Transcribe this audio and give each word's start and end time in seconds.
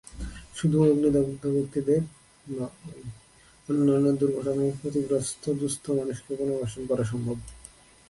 শুধু 0.55 0.77
অগ্নিদগ্ধ 0.83 1.43
ব্যক্তিদের 1.55 2.01
নয়, 2.47 2.73
অন্যান্য 3.69 4.07
দুর্ঘটনায় 4.19 4.73
ক্ষতিগ্রস্ত 4.79 5.43
দুস্থ 5.61 5.85
মানুষকেও 5.99 6.37
পুনর্বাসন 6.39 6.81
করা 6.89 7.03
সম্ভব। 7.11 7.37